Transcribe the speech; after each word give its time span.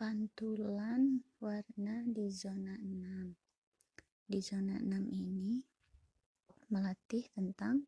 pantulan 0.00 1.20
warna 1.44 2.00
di 2.08 2.32
zona 2.32 2.72
6 2.72 4.32
di 4.32 4.40
zona 4.40 4.80
6 4.80 4.96
ini 5.12 5.60
melatih 6.72 7.28
tentang 7.36 7.84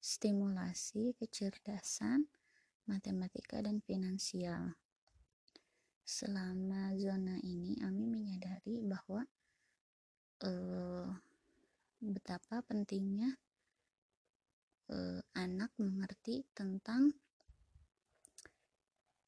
stimulasi 0.00 1.12
kecerdasan 1.20 2.24
matematika 2.88 3.60
dan 3.60 3.84
finansial. 3.84 4.72
Selama 6.00 6.96
zona 6.96 7.36
ini 7.44 7.76
Ami 7.84 8.08
menyadari 8.08 8.80
bahwa 8.80 9.20
eh, 10.40 11.12
betapa 12.00 12.64
pentingnya 12.64 13.36
eh, 14.88 15.20
anak 15.36 15.76
mengerti 15.76 16.40
tentang 16.56 17.12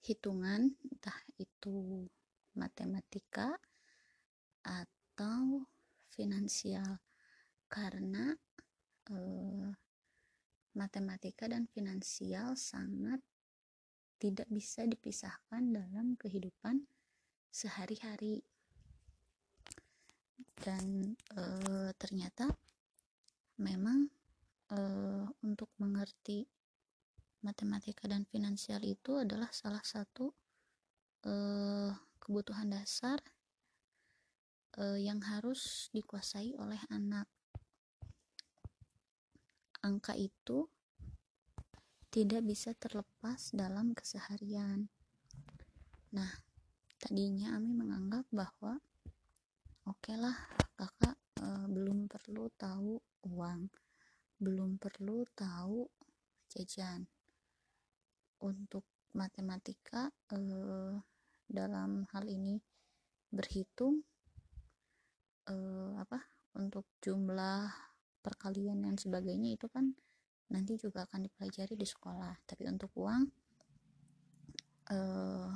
hitungan 0.01 0.73
entah 0.89 1.21
itu 1.37 2.09
matematika 2.57 3.57
atau 4.63 5.67
finansial. 6.13 7.01
Karena 7.69 8.33
eh, 9.11 9.71
matematika 10.77 11.49
dan 11.49 11.69
finansial 11.69 12.57
sangat 12.57 13.21
tidak 14.21 14.47
bisa 14.53 14.87
dipisahkan 14.87 15.73
dalam 15.73 16.15
kehidupan 16.21 16.87
sehari-hari. 17.49 18.45
Dan 20.63 21.17
eh, 21.35 21.91
ternyata 21.97 22.47
memang 23.59 24.07
eh, 24.71 25.27
untuk 25.43 25.73
mengerti 25.81 26.47
matematika 27.43 28.07
dan 28.07 28.23
finansial 28.25 28.81
itu 28.87 29.19
adalah 29.19 29.51
salah 29.51 29.83
satu 29.83 30.31
uh, 31.27 31.91
kebutuhan 32.23 32.71
dasar 32.71 33.19
uh, 34.79 34.95
yang 34.95 35.19
harus 35.27 35.91
dikuasai 35.91 36.55
oleh 36.55 36.79
anak. 36.95 37.27
Angka 39.83 40.15
itu 40.15 40.71
tidak 42.15 42.47
bisa 42.47 42.71
terlepas 42.79 43.51
dalam 43.51 43.91
keseharian. 43.99 44.87
Nah, 46.15 46.31
tadinya 47.03 47.59
Ami 47.59 47.75
menganggap 47.75 48.31
bahwa 48.31 48.79
oke 49.91 49.99
okay 49.99 50.15
lah 50.15 50.39
kakak 50.79 51.19
uh, 51.43 51.67
belum 51.67 52.07
perlu 52.07 52.47
tahu 52.55 53.03
uang, 53.27 53.67
belum 54.39 54.79
perlu 54.79 55.27
tahu 55.35 55.91
jajan 56.53 57.09
untuk 58.43 58.85
matematika 59.15 60.11
eh, 60.33 60.97
dalam 61.53 62.09
hal 62.17 62.25
ini 62.25 62.57
berhitung 63.29 64.01
eh, 65.53 65.93
apa 66.01 66.25
untuk 66.57 66.89
jumlah 67.05 67.69
perkalian 68.25 68.89
dan 68.89 68.97
sebagainya 68.97 69.61
itu 69.61 69.69
kan 69.69 69.93
nanti 70.49 70.81
juga 70.81 71.05
akan 71.05 71.29
dipelajari 71.29 71.77
di 71.77 71.85
sekolah. 71.85 72.33
Tapi 72.49 72.65
untuk 72.73 72.93
uang 72.97 73.23
eh, 74.93 75.53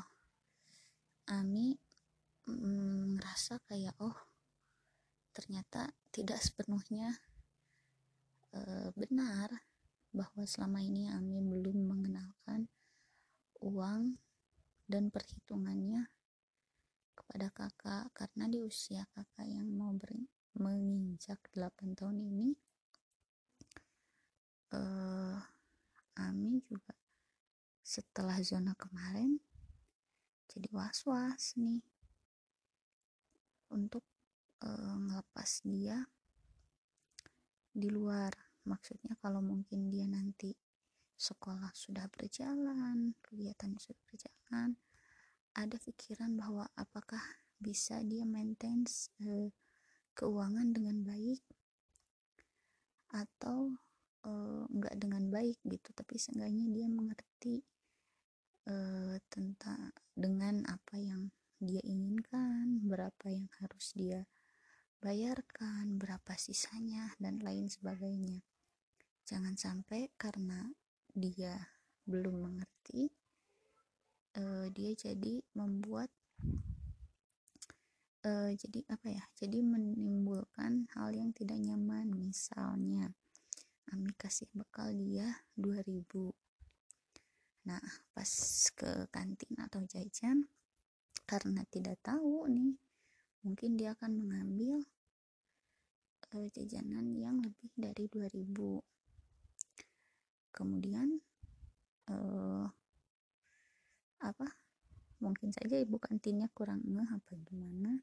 Ami 1.26 1.74
mm, 2.46 3.18
ngerasa 3.18 3.64
kayak 3.64 3.96
oh 4.04 4.14
ternyata 5.32 5.90
tidak 6.12 6.40
sepenuhnya 6.44 7.12
eh, 8.52 8.88
benar 8.92 9.52
bahwa 10.16 10.42
selama 10.48 10.80
ini 10.80 11.12
Ami 11.12 11.44
belum 11.44 11.92
mengenalkan 11.92 12.70
uang 13.60 14.16
dan 14.86 15.10
perhitungannya 15.10 16.06
kepada 17.12 17.50
kakak. 17.52 18.10
Karena 18.14 18.46
di 18.46 18.62
usia 18.62 19.04
kakak 19.12 19.46
yang 19.46 19.66
mau 19.70 19.92
menginjak 20.56 21.38
8 21.52 21.98
tahun 21.98 22.18
ini 22.22 22.48
uh, 24.72 25.38
Ami 26.16 26.64
juga 26.64 26.96
setelah 27.86 28.40
zona 28.42 28.72
kemarin 28.74 29.38
jadi 30.48 30.72
was-was 30.72 31.52
nih 31.60 31.84
untuk 33.68 34.02
uh, 34.64 34.96
ngelepas 34.96 35.60
dia 35.68 36.00
di 37.76 37.92
luar. 37.92 38.32
Maksudnya 38.64 39.14
kalau 39.20 39.44
mungkin 39.44 39.92
dia 39.92 40.08
nanti 40.08 40.56
sekolah 41.16 41.72
sudah 41.72 42.06
berjalan, 42.12 43.16
kegiatan 43.24 43.72
sudah 43.80 44.00
berjalan, 44.08 44.76
ada 45.56 45.76
pikiran 45.80 46.36
bahwa 46.36 46.68
apakah 46.76 47.20
bisa 47.56 48.04
dia 48.04 48.28
maintain 48.28 48.84
uh, 49.24 49.48
keuangan 50.12 50.76
dengan 50.76 51.00
baik 51.04 51.40
atau 53.16 53.72
uh, 54.28 54.64
enggak 54.68 54.96
dengan 55.00 55.24
baik 55.32 55.56
gitu, 55.64 55.88
tapi 55.96 56.20
seenggaknya 56.20 56.68
dia 56.68 56.86
mengerti 56.92 57.64
uh, 58.68 59.16
tentang 59.32 59.96
dengan 60.12 60.68
apa 60.68 61.00
yang 61.00 61.32
dia 61.56 61.80
inginkan, 61.80 62.84
berapa 62.84 63.32
yang 63.32 63.48
harus 63.64 63.96
dia 63.96 64.28
bayarkan, 65.00 65.96
berapa 65.96 66.36
sisanya 66.36 67.16
dan 67.16 67.40
lain 67.40 67.72
sebagainya. 67.72 68.44
Jangan 69.24 69.56
sampai 69.56 70.12
karena 70.20 70.68
dia 71.16 71.56
belum 72.04 72.44
mengerti 72.44 73.08
uh, 74.36 74.68
dia 74.70 74.92
jadi 74.92 75.40
membuat 75.56 76.12
uh, 78.28 78.52
jadi 78.52 78.84
apa 78.92 79.08
ya 79.08 79.24
jadi 79.40 79.64
menimbulkan 79.64 80.92
hal 80.92 81.16
yang 81.16 81.32
tidak 81.32 81.56
nyaman. 81.56 82.12
Misalnya 82.12 83.16
Ami 83.86 84.10
kasih 84.18 84.50
bekal 84.50 84.98
dia 84.98 85.46
2000 85.54 86.04
nah 87.66 87.82
pas 88.14 88.30
ke 88.78 89.10
kantin 89.10 89.58
atau 89.58 89.82
jajan 89.86 90.46
karena 91.26 91.66
tidak 91.66 91.98
tahu 91.98 92.46
nih 92.46 92.78
mungkin 93.42 93.74
dia 93.74 93.94
akan 93.94 94.22
mengambil 94.22 94.86
uh, 96.34 96.46
jajanan 96.50 97.14
yang 97.14 97.42
lebih 97.42 97.70
dari 97.74 98.06
2000 98.10 98.46
kemudian 100.56 101.20
uh, 102.08 102.64
apa? 104.24 104.48
Mungkin 105.20 105.52
saja 105.52 105.76
ibu 105.76 106.00
kantinnya 106.00 106.48
kurang 106.56 106.80
ngeh 106.88 107.12
apa 107.12 107.36
gimana. 107.44 108.00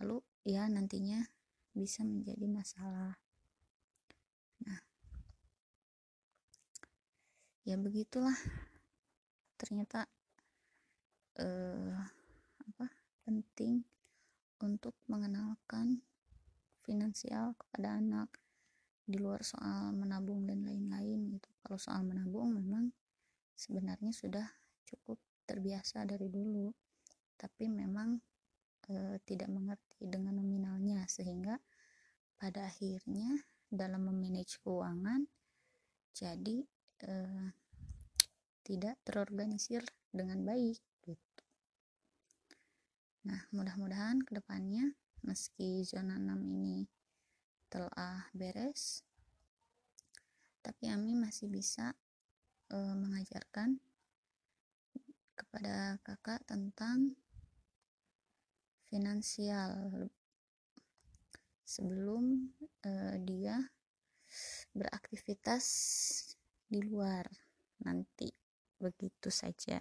Lalu 0.00 0.24
ya 0.48 0.64
nantinya 0.64 1.20
bisa 1.76 2.08
menjadi 2.08 2.48
masalah. 2.48 3.20
Nah. 4.64 4.80
Ya 7.68 7.76
begitulah. 7.76 8.36
Ternyata 9.60 10.08
uh, 11.36 12.00
apa? 12.64 12.86
Penting 13.28 13.84
untuk 14.64 14.96
mengenalkan 15.04 16.00
finansial 16.82 17.52
kepada 17.60 18.00
anak 18.00 18.32
di 19.08 19.16
luar 19.16 19.40
soal 19.40 19.96
menabung 19.96 20.44
dan 20.44 20.60
lain-lain 20.68 21.32
gitu. 21.32 21.48
Kalau 21.64 21.80
soal 21.80 22.04
menabung 22.04 22.52
memang 22.52 22.92
sebenarnya 23.56 24.12
sudah 24.12 24.44
cukup 24.84 25.16
terbiasa 25.48 26.04
dari 26.04 26.28
dulu. 26.28 26.68
Tapi 27.40 27.72
memang 27.72 28.20
e, 28.84 29.16
tidak 29.24 29.48
mengerti 29.48 30.04
dengan 30.04 30.36
nominalnya. 30.36 31.08
Sehingga 31.08 31.56
pada 32.36 32.68
akhirnya 32.68 33.32
dalam 33.72 34.12
memanage 34.12 34.60
keuangan 34.60 35.24
jadi 36.12 36.68
e, 37.00 37.12
tidak 38.60 39.00
terorganisir 39.08 39.80
dengan 40.12 40.44
baik 40.44 40.76
gitu. 41.08 41.44
Nah 43.24 43.40
mudah-mudahan 43.56 44.20
ke 44.20 44.36
depannya 44.36 44.92
meski 45.24 45.80
zona 45.88 46.20
6 46.20 46.36
ini 46.44 46.97
telah 47.68 48.28
beres. 48.32 49.04
Tapi 50.64 50.92
Ami 50.92 51.16
masih 51.16 51.48
bisa 51.48 51.96
uh, 52.72 52.94
mengajarkan 52.96 53.80
kepada 55.38 55.96
kakak 56.02 56.44
tentang 56.44 57.14
finansial. 58.88 60.08
Sebelum 61.68 62.52
uh, 62.84 63.16
dia 63.20 63.60
beraktivitas 64.76 65.64
di 66.68 66.84
luar 66.84 67.24
nanti 67.80 68.28
begitu 68.76 69.32
saja 69.32 69.80